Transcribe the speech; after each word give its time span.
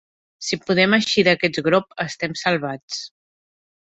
Si 0.45 0.57
podem 0.69 0.95
eixir 0.97 1.25
d'aquest 1.27 1.61
grop, 1.69 1.93
estem 2.07 2.35
salvats. 2.45 3.03